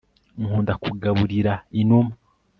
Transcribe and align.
nkunda 0.41 0.73
kugaburira 0.83 1.53
inuma 1.81 2.13